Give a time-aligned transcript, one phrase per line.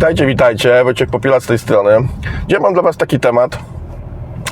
[0.00, 0.84] Witajcie, witajcie.
[0.84, 1.90] Wojciech Popiela z tej strony.
[2.48, 3.58] Dzisiaj mam dla Was taki temat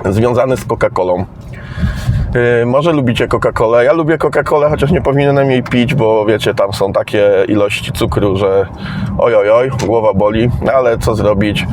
[0.04, 1.24] związany z Coca-Colą.
[2.34, 3.84] Yy, może lubicie Coca-Colę.
[3.84, 8.36] Ja lubię Coca-Colę, chociaż nie powinienem jej pić, bo wiecie, tam są takie ilości cukru,
[8.36, 8.66] że
[9.18, 11.66] oj, oj, oj, głowa boli, no, ale co zrobić?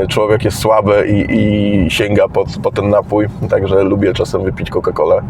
[0.00, 4.70] Yy, człowiek jest słaby i, i sięga po, po ten napój, także lubię czasem wypić
[4.70, 5.20] Coca-Colę.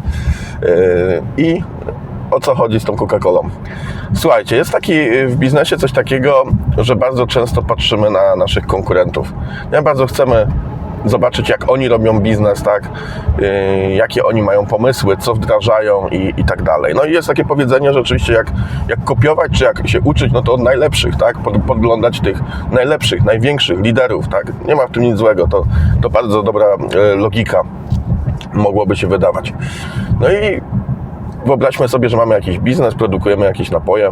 [0.62, 1.62] Yy, I
[2.30, 3.48] o co chodzi z tą Coca-Colą?
[4.14, 6.44] Słuchajcie, jest taki y, w biznesie coś takiego,
[6.78, 9.32] że bardzo często patrzymy na naszych konkurentów.
[9.72, 10.46] Nie bardzo chcemy
[11.04, 12.88] zobaczyć, jak oni robią biznes, tak?
[13.38, 16.94] Yy, jakie oni mają pomysły, co wdrażają i, i tak dalej.
[16.96, 18.46] No i jest takie powiedzenie, że oczywiście jak,
[18.88, 21.38] jak kopiować, czy jak się uczyć, no to od najlepszych, tak?
[21.38, 22.40] Pod, podglądać tych
[22.72, 24.52] najlepszych, największych liderów, tak?
[24.66, 25.64] Nie ma w tym nic złego, to,
[26.02, 27.62] to bardzo dobra yy, logika
[28.52, 29.52] mogłoby się wydawać.
[30.20, 30.60] No i
[31.46, 34.10] wyobraźmy sobie, że mamy jakiś biznes, produkujemy jakieś napoje,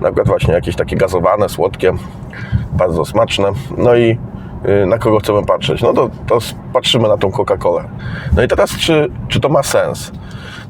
[0.00, 1.92] na przykład właśnie jakieś takie gazowane, słodkie,
[2.72, 3.48] bardzo smaczne.
[3.76, 4.18] No i
[4.86, 5.82] na kogo chcemy patrzeć?
[5.82, 6.38] No to, to
[6.72, 7.84] patrzymy na tą Coca-Colę.
[8.36, 10.12] No i teraz, czy, czy to ma sens?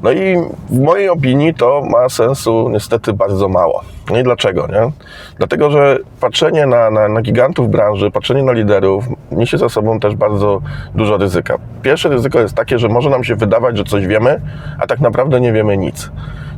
[0.03, 0.35] No i
[0.69, 3.81] w mojej opinii to ma sensu niestety bardzo mało.
[4.11, 4.91] No i dlaczego, nie?
[5.37, 10.15] Dlatego, że patrzenie na, na, na gigantów branży, patrzenie na liderów niesie za sobą też
[10.15, 10.61] bardzo
[10.95, 11.57] dużo ryzyka.
[11.81, 14.41] Pierwsze ryzyko jest takie, że może nam się wydawać, że coś wiemy,
[14.79, 16.11] a tak naprawdę nie wiemy nic.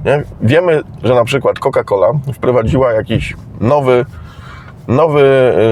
[0.06, 0.24] Nie?
[0.42, 4.06] Wiemy, że na przykład Coca-Cola wprowadziła jakiś nowy
[4.88, 5.22] nowy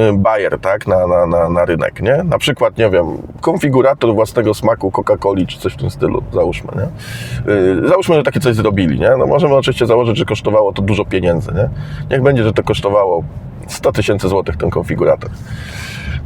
[0.10, 2.24] y, bajer tak, na, na, na, na rynek, nie?
[2.24, 3.06] Na przykład, nie wiem,
[3.42, 7.54] konfigurator własnego smaku Coca-Coli, czy coś w tym stylu, załóżmy, nie?
[7.54, 9.12] Yy, załóżmy, że takie coś zrobili, nie?
[9.18, 11.70] No możemy oczywiście założyć, że kosztowało to dużo pieniędzy, nie?
[12.10, 13.24] Niech będzie, że to kosztowało
[13.68, 15.30] 100 tysięcy złotych ten konfigurator.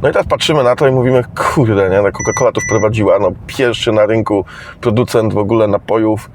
[0.02, 2.02] No i teraz patrzymy na to i mówimy, kurde, nie?
[2.02, 4.44] No Coca-Cola to wprowadziła, no pierwszy na rynku
[4.80, 6.30] producent w ogóle napojów,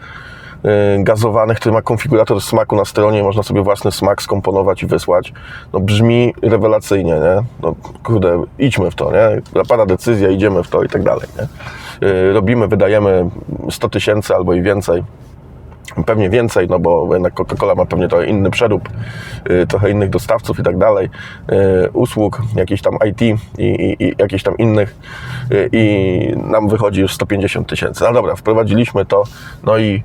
[0.65, 5.33] y, gazowanych, który ma konfigurator smaku na stronie, można sobie własny smak skomponować i wysłać.
[5.73, 7.43] No brzmi rewelacyjnie, nie?
[7.61, 9.41] No kurde, idźmy w to, nie?
[9.55, 11.47] Zapada decyzja, idziemy w to i tak dalej, nie?
[12.07, 13.29] Y, Robimy, wydajemy
[13.69, 15.03] 100 tysięcy albo i więcej.
[16.05, 18.89] Pewnie więcej, no bo jednak Coca-Cola ma pewnie trochę inny przerób,
[19.49, 21.09] y, trochę innych dostawców i tak dalej,
[21.93, 24.95] usług, jakichś tam IT i, i, i jakichś tam innych
[25.71, 28.03] i nam wychodzi już 150 tysięcy.
[28.03, 29.23] No dobra, wprowadziliśmy to,
[29.63, 30.03] no i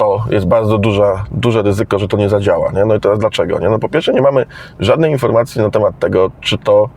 [0.00, 2.72] to jest bardzo duża, duże ryzyko, że to nie zadziała.
[2.72, 2.84] Nie?
[2.84, 3.58] No i teraz dlaczego?
[3.58, 3.68] Nie?
[3.68, 4.46] No po pierwsze nie mamy
[4.78, 6.88] żadnej informacji na temat tego, czy to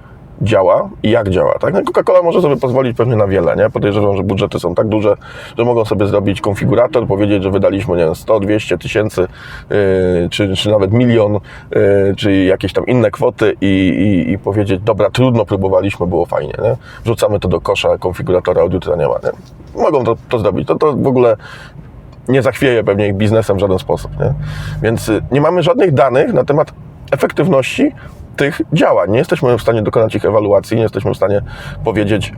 [0.41, 1.59] działa i jak działa.
[1.59, 1.73] Tak?
[1.73, 3.55] No Coca-Cola może sobie pozwolić pewnie na wiele.
[3.55, 3.69] Nie?
[3.69, 5.15] Podejrzewam, że budżety są tak duże,
[5.57, 9.27] że mogą sobie zrobić konfigurator, powiedzieć, że wydaliśmy nie wiem, 100, 200 tysięcy,
[9.69, 9.77] yy,
[10.29, 15.09] czy, czy nawet milion, yy, czy jakieś tam inne kwoty i, i, i powiedzieć, dobra,
[15.09, 16.53] trudno próbowaliśmy, było fajnie.
[16.63, 16.75] Nie?
[17.03, 19.15] Wrzucamy to do kosza konfiguratora, od jutra nie ma.
[19.23, 19.81] Nie?
[19.81, 20.67] Mogą to, to zrobić.
[20.67, 21.37] To, to w ogóle
[22.27, 24.19] nie zachwieje pewnie ich biznesem w żaden sposób.
[24.19, 24.33] Nie?
[24.81, 26.73] Więc y, nie mamy żadnych danych na temat
[27.11, 27.91] efektywności
[28.35, 29.11] tych działań.
[29.11, 31.41] Nie jesteśmy w stanie dokonać ich ewaluacji, nie jesteśmy w stanie
[31.83, 32.33] powiedzieć,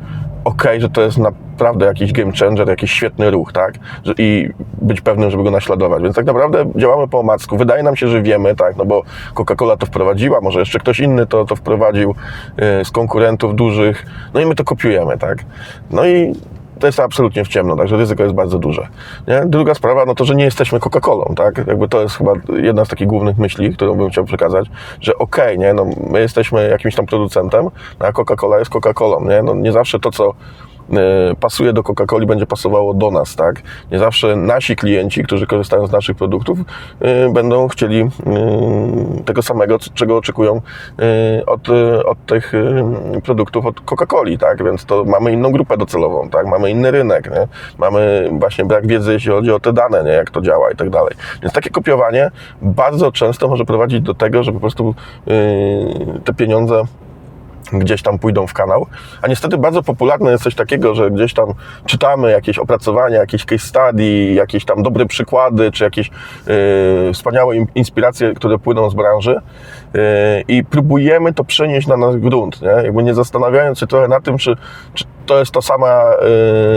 [0.46, 3.74] ok, że to jest naprawdę jakiś game changer, jakiś świetny ruch, tak?
[4.18, 4.50] I
[4.82, 6.04] być pewnym, żeby go naśladować.
[6.04, 7.58] Więc tak naprawdę działamy po omacku.
[7.58, 8.78] Wydaje nam się, że wiemy, tak?
[8.78, 9.04] No bo
[9.34, 12.16] Coca-Cola to wprowadziła, może jeszcze ktoś inny to, to wprowadził
[12.58, 15.38] yy, z konkurentów dużych, no i my to kopiujemy, tak?
[15.92, 16.34] No i
[16.80, 18.88] to jest absolutnie w ciemno, także ryzyko jest bardzo duże.
[19.28, 19.44] Nie?
[19.46, 21.68] Druga sprawa, no to, że nie jesteśmy Coca-Colą, tak?
[21.68, 24.68] Jakby to jest chyba jedna z takich głównych myśli, którą bym chciał przekazać,
[25.02, 27.70] że okej, okay, nie, no my jesteśmy jakimś tam producentem,
[28.00, 29.44] no a Coca-Cola jest Coca-Colą, nie?
[29.44, 30.34] No nie zawsze to, co
[31.40, 33.62] pasuje do Coca-Coli, będzie pasowało do nas, tak?
[33.92, 39.78] Nie zawsze nasi klienci, którzy korzystają z naszych produktów, y, będą chcieli y, tego samego,
[39.94, 40.62] czego oczekują
[41.48, 41.70] od,
[42.06, 42.54] od tych
[43.24, 44.64] produktów od Coca-Coli, tak?
[44.64, 46.48] Więc to mamy inną grupę docelową, tak?
[46.48, 47.48] Mamy inny rynek, nie?
[47.78, 50.12] Mamy właśnie brak wiedzy, jeśli chodzi o te dane, nie?
[50.12, 51.14] Jak to działa i tak dalej.
[51.42, 52.32] Więc takie kopiowanie
[52.62, 54.96] bardzo często może prowadzić do tego, że po prostu
[56.26, 56.84] te pieniądze
[57.74, 58.88] gdzieś tam pójdą w kanał.
[59.22, 61.54] A niestety bardzo popularne jest coś takiego, że gdzieś tam
[61.86, 66.12] czytamy jakieś opracowania, jakieś case study, jakieś tam dobre przykłady, czy jakieś
[66.48, 69.42] yy, wspaniałe inspiracje, które płyną z branży
[70.48, 72.68] i próbujemy to przenieść na nasz grunt, nie?
[72.68, 74.56] Jakby nie zastanawiając się trochę na tym, czy,
[74.94, 76.04] czy to jest to sama,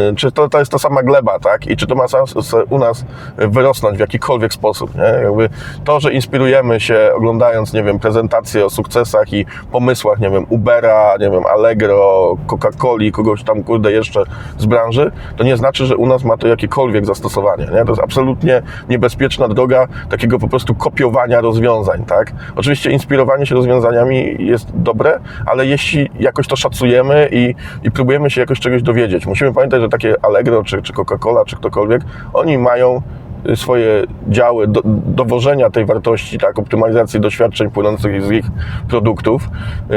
[0.09, 1.67] yy, czy to, to jest ta sama gleba, tak?
[1.67, 2.35] I czy to ma sens
[2.71, 3.05] u nas
[3.37, 5.23] wyrosnąć w jakikolwiek sposób, nie?
[5.23, 5.49] Jakby
[5.85, 11.15] to, że inspirujemy się oglądając, nie wiem, prezentacje o sukcesach i pomysłach, nie wiem, Ubera,
[11.21, 14.23] nie wiem, Allegro, Coca-Coli, kogoś tam, kurde, jeszcze
[14.59, 17.85] z branży, to nie znaczy, że u nas ma to jakiekolwiek zastosowanie, nie?
[17.85, 22.33] To jest absolutnie niebezpieczna droga takiego po prostu kopiowania rozwiązań, tak?
[22.57, 28.41] Oczywiście inspirowanie się rozwiązaniami jest dobre, ale jeśli jakoś to szacujemy i, i próbujemy się
[28.41, 29.27] jakoś czegoś dowiedzieć.
[29.27, 32.03] Musimy pamiętać, że takie Allegro, czy, czy Coca-Cola, czy ktokolwiek,
[32.33, 33.03] oni mają
[33.49, 38.45] y, swoje działy do, dowożenia tej wartości, tak, optymalizacji doświadczeń płynących z ich
[38.89, 39.49] produktów
[39.91, 39.97] yy,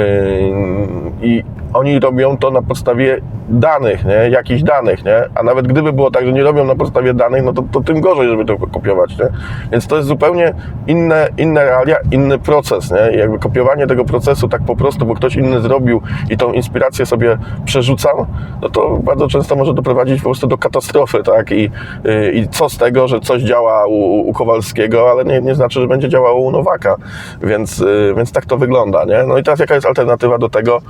[1.22, 1.44] i
[1.74, 4.30] oni robią to na podstawie danych, nie?
[4.30, 5.24] jakichś danych, nie?
[5.36, 8.02] a nawet gdyby było tak, że nie robią na podstawie danych, no to, to tym
[8.02, 9.26] gorzej, żeby to kopiować, nie?
[9.72, 10.54] więc to jest zupełnie
[10.88, 13.18] inne, inne realia, inny proces, nie?
[13.18, 17.38] Jakby kopiowanie tego procesu tak po prostu, bo ktoś inny zrobił i tą inspirację sobie
[17.66, 18.18] przerzucam,
[18.62, 21.72] no to bardzo często może doprowadzić po prostu do katastrofy, tak, i,
[22.04, 25.82] yy, i co z tego, że coś działa u, u Kowalskiego, ale nie, nie znaczy,
[25.82, 26.96] że będzie działało u Nowaka,
[27.44, 29.24] więc, yy, więc tak to wygląda, nie?
[29.28, 30.82] No i teraz jaka jest alternatywa do tego?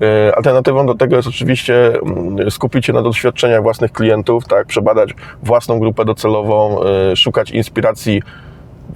[0.00, 5.14] Yy, Alternatywą do tego jest oczywiście mm, skupić się na doświadczeniach własnych klientów, tak, przebadać
[5.42, 8.22] własną grupę docelową, yy, szukać inspiracji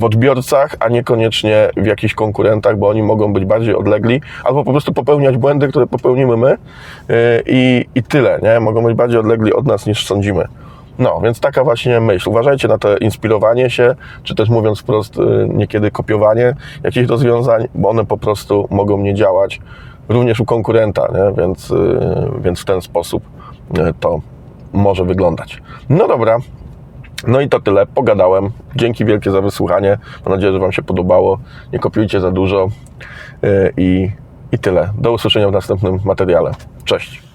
[0.01, 4.71] w odbiorcach, a niekoniecznie w jakichś konkurentach, bo oni mogą być bardziej odlegli, albo po
[4.71, 7.17] prostu popełniać błędy, które popełnimy my yy,
[7.47, 8.61] i, i tyle, nie?
[8.61, 10.45] Mogą być bardziej odlegli od nas niż sądzimy.
[10.99, 12.29] No, więc taka właśnie myśl.
[12.29, 15.15] Uważajcie na to inspirowanie się, czy też mówiąc wprost,
[15.49, 19.61] niekiedy kopiowanie jakichś rozwiązań, bo one po prostu mogą nie działać
[20.09, 21.43] również u konkurenta, nie?
[21.43, 23.23] Więc, yy, więc w ten sposób
[23.77, 24.21] yy, to
[24.73, 25.63] może wyglądać.
[25.89, 26.39] No dobra,
[27.27, 27.87] no i to tyle.
[27.87, 28.51] Pogadałem.
[28.77, 29.99] Dzięki wielkie za wysłuchanie.
[30.25, 31.39] Mam nadzieję, że Wam się podobało.
[31.73, 32.69] Nie kopiujcie za dużo
[33.43, 34.11] yy, i,
[34.53, 34.91] i tyle.
[34.99, 36.53] Do usłyszenia w następnym materiale.
[36.85, 37.28] Cześć.